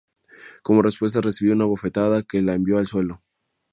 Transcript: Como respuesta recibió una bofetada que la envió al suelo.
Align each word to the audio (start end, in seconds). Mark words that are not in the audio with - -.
Como 0.63 0.81
respuesta 0.81 1.21
recibió 1.21 1.53
una 1.53 1.65
bofetada 1.65 2.23
que 2.23 2.41
la 2.41 2.55
envió 2.55 2.79
al 2.79 2.87
suelo. 2.87 3.21